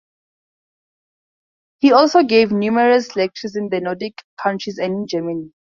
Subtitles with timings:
[1.77, 5.49] He also gave numerous lectures in the Nordic countries and in Germany.